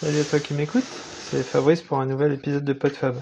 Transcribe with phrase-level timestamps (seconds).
[0.00, 0.84] Salut à toi qui m'écoute,
[1.30, 3.16] c'est Fabrice pour un nouvel épisode de PodFab.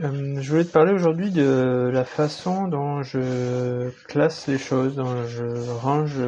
[0.00, 5.24] Euh, je voulais te parler aujourd'hui de la façon dont je classe les choses, dont
[5.28, 6.18] je range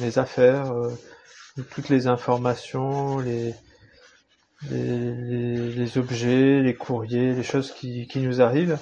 [0.00, 0.90] mes affaires, euh,
[1.70, 3.54] toutes les informations, les,
[4.70, 8.78] les, objets, les courriers, les choses qui, nous arrivent.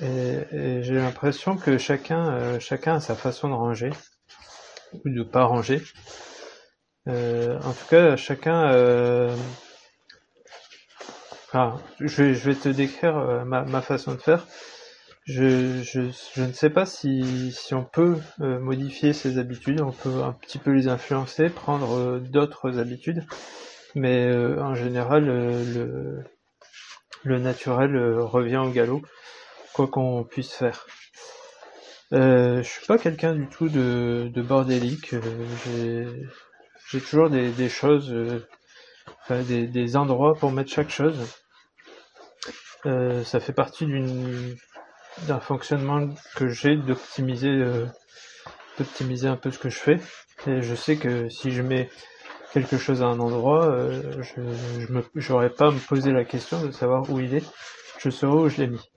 [0.00, 3.90] Et, j'ai l'impression que chacun, euh, chacun a sa façon de ranger
[5.04, 5.82] ou de pas ranger.
[7.08, 8.70] Euh, en tout cas, chacun.
[8.72, 9.34] Euh,
[12.00, 14.46] je, vais, te décrire euh, ma, façon de faire.
[15.24, 20.70] Je, ne sais pas si, on peut modifier ses habitudes, on peut un petit peu
[20.70, 23.26] les influencer, prendre d'autres habitudes,
[23.94, 25.26] mais en général,
[27.24, 29.02] le, naturel revient au galop,
[29.74, 30.86] quoi qu'on puisse faire.
[32.10, 35.14] Je suis pas quelqu'un du tout de, de bordélique.
[36.90, 38.46] J'ai toujours des, des choses, euh,
[39.30, 41.18] des, des, endroits pour mettre chaque chose.
[42.86, 44.56] Euh, ça fait partie d'une
[45.26, 47.86] d'un fonctionnement que j'ai d'optimiser euh,
[48.78, 49.98] d'optimiser un peu ce que je fais.
[50.46, 51.90] Et je sais que si je mets
[52.52, 54.40] quelque chose à un endroit, euh, je
[54.80, 57.44] je me j'aurais pas à me poser la question de savoir où il est.
[57.98, 58.90] Je saurais où je l'ai mis.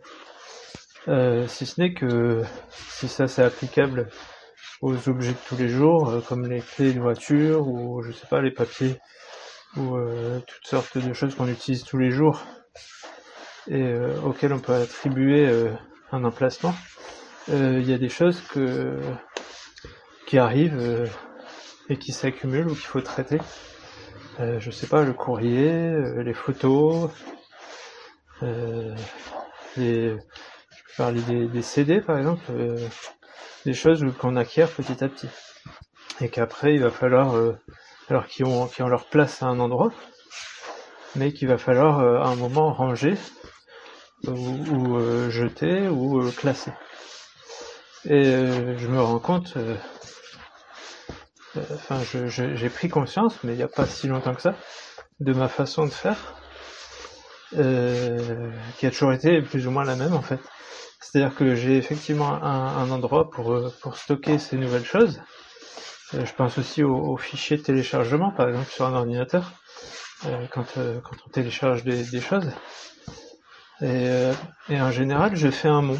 [1.07, 4.09] Euh, si ce n'est que si ça c'est applicable
[4.81, 8.27] aux objets de tous les jours, euh, comme les clés de voiture ou je sais
[8.27, 8.99] pas les papiers
[9.77, 12.43] ou euh, toutes sortes de choses qu'on utilise tous les jours
[13.67, 15.47] et euh, auxquelles on peut attribuer
[16.11, 16.73] un emplacement.
[17.47, 18.99] Il y a des choses que
[20.25, 21.09] qui arrivent
[21.89, 23.39] et qui s'accumulent ou qu'il faut traiter.
[24.39, 25.91] je sais pas le courrier,
[26.23, 27.09] les photos,
[28.41, 28.97] les
[29.77, 32.51] je peux parler des, des CD par exemple
[33.65, 35.29] des choses qu'on acquiert petit à petit.
[36.19, 37.57] Et qu'après, il va falloir, euh,
[38.09, 39.91] alors qui ont, qui ont leur place à un endroit,
[41.15, 43.15] mais qu'il va falloir euh, à un moment ranger,
[44.27, 46.71] ou, euh, jeter, ou classer.
[48.05, 48.23] Et
[48.77, 49.55] je me rends compte,
[51.71, 54.55] enfin, j'ai pris conscience, mais il n'y a pas si longtemps que ça,
[55.19, 56.17] de ma façon de faire,
[57.51, 60.39] qui a toujours été plus ou moins la même en fait.
[61.01, 65.19] C'est-à-dire que j'ai effectivement un, endroit pour, euh, pour stocker ces nouvelles choses.
[66.13, 69.51] Euh, je pense aussi aux, fichiers de téléchargement, par exemple sur un ordinateur,
[70.27, 72.51] euh, quand, quand on télécharge des, choses.
[73.81, 74.31] Et,
[74.69, 75.97] et, en général, je fais un mot.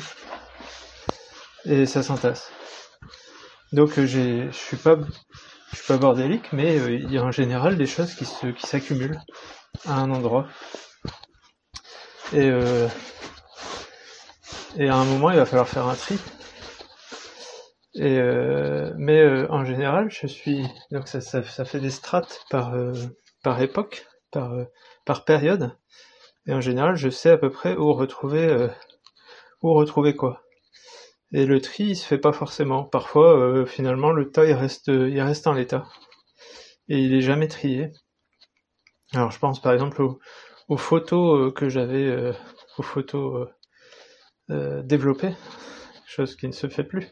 [1.66, 2.52] Et ça s'entasse.
[3.72, 4.98] Donc je suis pas,
[5.72, 8.68] je suis pas bordélique, mais il y a en général des choses qui se, qui
[8.68, 9.20] s'accumulent
[9.88, 10.48] à un endroit.
[12.34, 12.52] Et
[14.78, 16.18] et à un moment, il va falloir faire un tri.
[17.94, 22.46] Et euh, mais euh, en général, je suis donc ça, ça, ça fait des strates
[22.50, 22.94] par euh,
[23.44, 24.54] par époque, par
[25.06, 25.78] par période.
[26.48, 28.70] Et en général, je sais à peu près où retrouver
[29.62, 30.44] où retrouver quoi.
[31.34, 32.84] Et le tri, il se fait pas forcément.
[32.86, 35.86] Parfois, finalement, le tas il reste il reste en l'état
[36.90, 37.92] et il est jamais trié.
[39.14, 40.20] Alors, je pense par exemple aux,
[40.70, 42.34] aux photos que j'avais,
[42.78, 43.50] aux photos
[44.52, 44.84] euh,
[46.06, 47.08] chose qui ne se fait plus.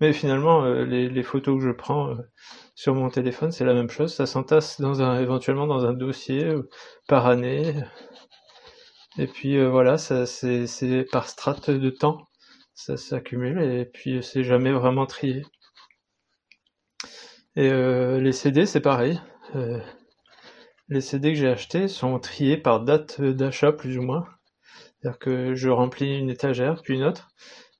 [0.00, 2.16] Mais finalement, euh, les, photos que je prends euh,
[2.74, 4.12] sur mon téléphone, c'est la même chose.
[4.14, 6.52] Ça s'entasse dans un, éventuellement dans un dossier
[7.06, 7.74] par année.
[9.18, 12.28] Et puis voilà, ça c'est par strate de temps,
[12.74, 15.44] ça s'accumule et puis c'est jamais vraiment trié.
[17.56, 19.20] Et les CD, c'est pareil.
[20.88, 24.26] les CD que j'ai achetés sont triés par date d'achat plus ou moins.
[25.00, 27.30] C'est-à-dire que je remplis une étagère, puis une autre.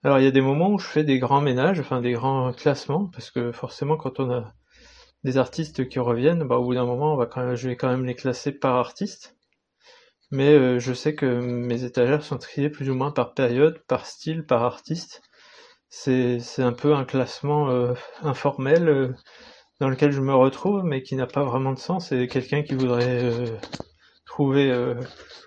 [0.02, 2.52] Alors il y a des moments où je fais des grands ménages, enfin des grands
[2.52, 4.54] classements, parce que forcément quand on a
[5.24, 7.76] des artistes qui reviennent, bah, au bout d'un moment on va quand même, je vais
[7.76, 9.36] quand même les classer par artiste.
[10.30, 14.06] Mais euh, je sais que mes étagères sont triées plus ou moins par période, par
[14.06, 15.22] style, par artiste.
[15.88, 19.14] C'est, un peu un classement euh, informel euh,
[19.80, 22.08] dans lequel je me retrouve, mais qui n'a pas vraiment de sens.
[22.10, 23.32] C'est quelqu'un qui voudrait
[24.40, 24.94] trouver euh,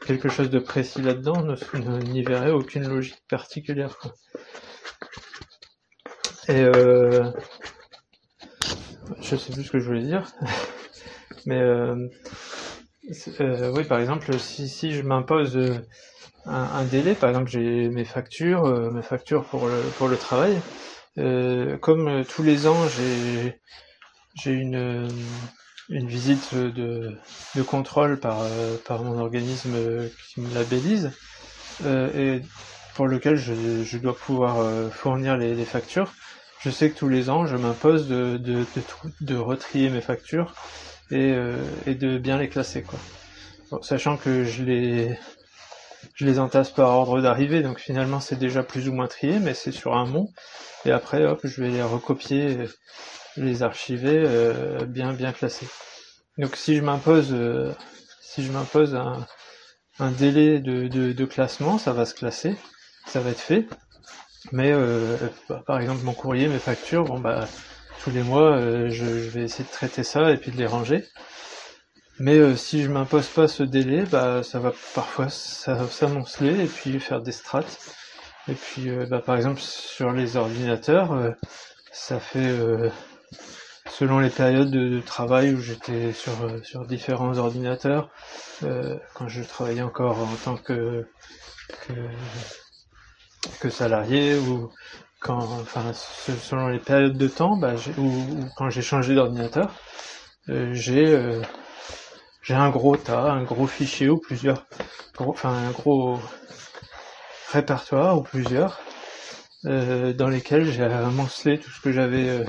[0.05, 1.55] quelque chose de précis là-dedans
[2.03, 3.97] n'y verrait aucune logique particulière.
[6.47, 7.23] Et euh,
[9.19, 10.31] je sais plus ce que je voulais dire,
[11.47, 12.07] mais euh,
[13.41, 15.59] euh, oui, par exemple, si, si je m'impose
[16.45, 20.61] un, délai, par exemple, j'ai mes factures, mes factures pour le pour le travail,
[21.81, 23.59] comme tous les ans, j'ai
[24.35, 25.07] j'ai une
[25.89, 27.17] une visite de,
[27.55, 29.75] de contrôle par, euh, par mon organisme
[30.29, 31.11] qui me labellise
[31.85, 32.41] euh, et
[32.95, 36.13] pour lequel je, je dois pouvoir euh, fournir les, les, factures.
[36.59, 38.65] Je sais que tous les ans, je m'impose de, de,
[39.21, 40.53] de, retrier mes factures
[41.11, 41.35] et,
[41.85, 42.99] et de bien les classer quoi.
[43.81, 45.19] sachant que je les
[46.15, 49.53] je les entasse par ordre d'arrivée, donc finalement c'est déjà plus ou moins trié, mais
[49.53, 50.29] c'est sur un mont.
[50.85, 52.57] Et après, hop, je vais les recopier,
[53.37, 54.25] les archiver
[54.87, 55.67] bien bien classés.
[56.37, 57.35] Donc si je m'impose
[58.21, 59.27] si je m'impose un,
[59.99, 62.55] un délai de, de, classement, ça va se classer,
[63.05, 63.67] ça va être fait.
[64.51, 67.47] Mais euh, bah, par exemple mon courrier, mes factures, bon bah
[68.03, 71.05] tous les mois euh, je, vais essayer de traiter ça et puis de les ranger.
[72.19, 76.99] Mais euh, si je m'impose pas ce délai, bah ça va parfois s'amonceler et puis
[76.99, 77.79] faire des strates.
[78.47, 81.35] Et puis bah, par exemple sur les ordinateurs,
[81.91, 82.51] ça fait
[84.03, 86.33] selon les périodes de, travail où j'étais sur,
[86.63, 88.09] sur différents ordinateurs,
[89.13, 91.07] quand je travaillais encore en tant que,
[93.69, 94.69] salarié ou
[95.21, 98.11] quand, enfin, selon les périodes de temps, bah, ou,
[98.57, 99.71] quand j'ai changé d'ordinateur,
[100.49, 101.41] euh, j'ai euh,
[102.49, 104.65] un gros tas, un gros fichier ou plusieurs,
[105.17, 106.19] enfin un gros
[107.53, 108.81] répertoire ou plusieurs,
[109.63, 112.45] euh, dans lesquels j'ai amoncelé tout ce que j'avais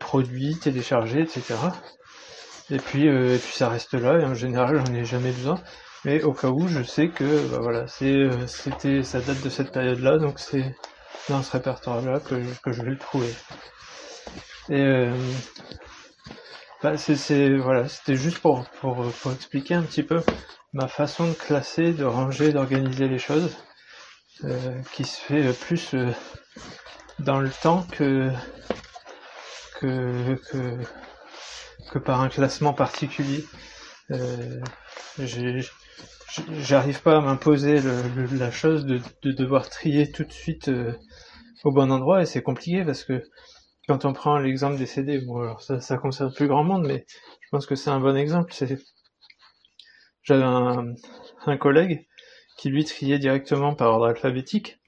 [0.00, 1.54] produit, téléchargé, etc.
[2.70, 5.60] Et puis, et puis ça reste là, et en général j'en ai jamais besoin.
[6.04, 9.72] Mais au cas où, je sais que bah voilà, euh, c'était ça date de cette
[9.72, 10.74] période-là, donc c'est
[11.28, 13.34] dans ce répertoire-là que, que je vais le trouver.
[14.68, 15.14] Et euh,
[16.82, 18.64] bah c'est voilà, c'était juste pour,
[19.32, 20.22] expliquer un petit peu
[20.72, 23.56] ma façon de classer, de ranger, d'organiser les choses,
[24.44, 26.12] euh, qui se fait plus euh,
[27.18, 28.30] dans le temps que
[29.80, 30.38] que,
[32.04, 33.44] par un classement particulier.
[34.10, 34.60] Euh,
[36.60, 37.80] j'arrive pas à m'imposer
[38.32, 40.92] la chose de, devoir trier tout de suite euh,
[41.64, 43.24] au bon endroit et c'est compliqué parce que
[43.88, 47.06] quand on prend l'exemple des CD, bon alors ça, concerne plus grand monde, mais
[47.40, 48.52] je pense que c'est un bon exemple.
[50.22, 52.06] J'avais un, collègue
[52.58, 54.80] qui lui triait directement par ordre alphabétique,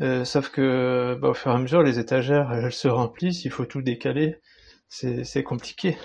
[0.00, 3.50] euh, sauf que bah, au fur et à mesure les étagères elles se remplissent, il
[3.50, 4.40] faut tout décaler,
[4.88, 5.96] c'est compliqué.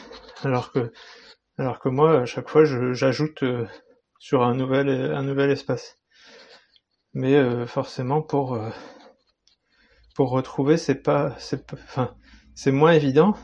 [0.44, 0.92] Alors que
[1.57, 3.65] alors que moi à chaque fois j'ajoute euh,
[4.19, 5.97] sur un nouvel, un nouvel espace.
[7.13, 8.69] Mais euh, forcément pour euh,
[10.15, 12.15] pour retrouver c'est pas c'est enfin
[12.56, 13.36] c'est moins évident.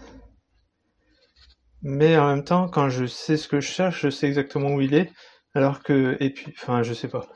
[1.82, 4.82] Mais en même temps quand je sais ce que je cherche, je sais exactement où
[4.82, 5.12] il est.
[5.54, 7.28] Alors que et puis enfin je sais pas.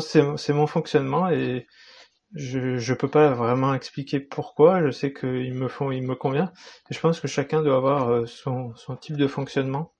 [0.00, 1.66] C'est mon fonctionnement et
[2.34, 6.52] je, je peux pas vraiment expliquer pourquoi, je sais qu'il me font, il me convient,
[6.90, 9.92] et je pense que chacun doit avoir euh, son, type de fonctionnement.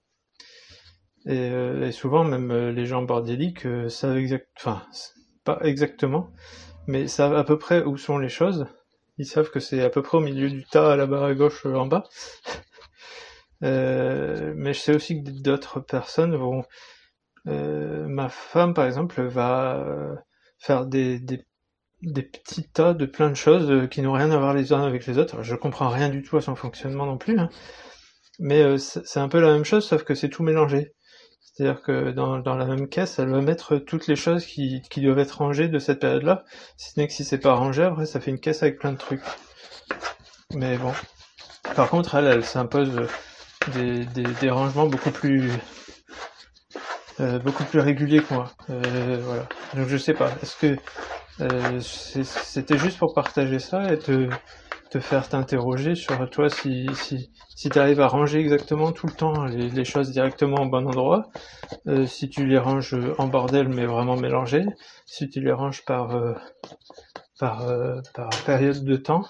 [1.29, 4.83] Euh, et, souvent, même euh, les gens bordéliques euh, savent exact, enfin,
[5.45, 6.31] pas exactement,
[6.87, 8.67] mais savent à peu près où sont les choses.
[9.19, 11.87] Ils savent que c'est à peu près au milieu du tas, barre à gauche, en
[11.87, 12.05] bas.
[13.61, 16.65] mais je sais aussi que d'autres personnes vont.
[17.45, 19.85] Ma femme, par exemple, va
[20.59, 21.45] faire des, des,
[22.03, 25.07] des, petits tas de plein de choses qui n'ont rien à voir les uns avec
[25.07, 25.43] les autres.
[25.43, 27.49] je comprends rien du tout à son fonctionnement non plus, hein.
[28.39, 30.95] mais c'est un peu la même chose, sauf que c'est tout mélangé.
[31.55, 35.03] C'est-à-dire que dans, dans, la même caisse, elle va mettre toutes les choses qui, qui
[35.03, 36.45] doivent être rangées de cette période-là.
[36.79, 38.93] Si ce n'est que si c'est pas rangé, après ça fait une caisse avec plein
[38.93, 39.23] de trucs.
[40.55, 40.93] Mais bon.
[41.77, 43.07] Par contre, elle, elle s'impose
[43.75, 45.51] des, des, des, rangements beaucoup plus
[47.21, 48.51] euh, beaucoup plus réguliers que moi.
[48.71, 49.47] Euh, voilà.
[49.75, 50.31] Donc je sais pas.
[50.43, 50.77] Est-ce que
[51.41, 54.29] euh, c'était juste pour partager ça et te
[54.91, 59.15] te faire t'interroger sur toi si, si, si tu arrives à ranger exactement tout le
[59.15, 61.31] temps les, choses directement au bon endroit,
[61.87, 64.67] euh, si tu les ranges en bordel mais vraiment mélangés,
[65.07, 66.35] si tu les ranges par, euh,
[67.39, 67.67] par,
[68.13, 69.23] par période de temps,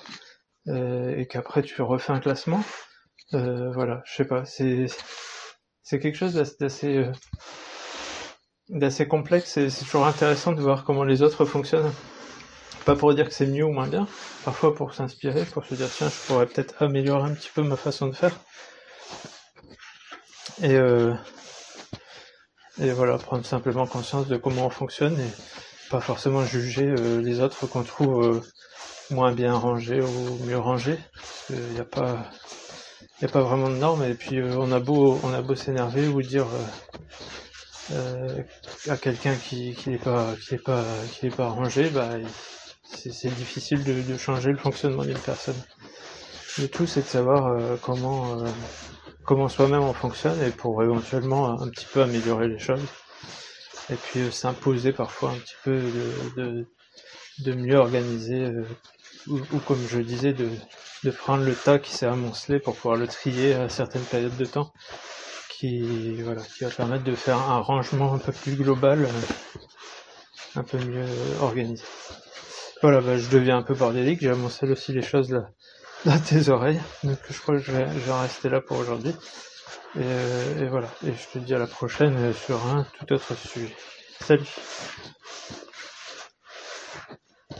[0.66, 2.62] et qu'après tu refais un classement,
[3.30, 4.86] voilà, je sais pas, c'est,
[5.84, 7.06] c'est quelque chose d'assez,
[8.72, 11.92] d'assez complexe et c'est toujours intéressant de voir comment les autres fonctionnent.
[12.84, 14.08] Pas pour dire que c'est mieux ou moins bien,
[14.44, 17.76] parfois pour s'inspirer, pour se dire tiens, je pourrais peut-être améliorer un petit peu ma
[17.76, 18.32] façon de faire.
[20.62, 21.14] Et, euh,
[22.80, 25.30] et voilà, prendre simplement conscience de comment on fonctionne et
[25.90, 28.40] pas forcément juger euh, les autres qu'on trouve euh,
[29.10, 30.98] moins bien rangés ou mieux rangés.
[31.50, 32.30] Il n'y a pas
[33.20, 36.08] il a pas vraiment de normes et puis on a beau on a beau s'énerver
[36.08, 36.46] ou dire
[38.88, 42.08] à quelqu'un qui n'est pas qui est pas qui est pas rangé bah
[42.94, 45.60] c'est difficile de, changer le fonctionnement d'une personne.
[46.58, 48.48] Le tout, c'est de savoir euh, comment, euh,
[49.24, 52.84] comment soi-même on fonctionne et pour éventuellement un petit peu améliorer les choses.
[53.90, 55.80] Et puis euh, s'imposer parfois un petit peu
[56.36, 56.66] de,
[57.38, 58.52] de, mieux organiser
[59.26, 60.48] ou, comme je disais, de,
[61.04, 64.44] de prendre le tas qui s'est amoncelé pour pouvoir le trier à certaines périodes de
[64.44, 64.72] temps,
[65.62, 66.34] qui, va
[66.76, 71.06] permettre de faire un rangement un peu plus global, euh, un peu mieux
[71.40, 71.84] organisé.
[72.82, 75.40] Voilà, bah, je deviens un peu bordélique, j'amoncelle aussi les choses
[76.04, 79.14] dans tes oreilles, donc je crois que je vais, je rester là pour aujourd'hui.
[79.98, 83.72] Euh, et voilà, et je te dis à la prochaine sur un tout autre sujet.
[84.20, 84.48] Salut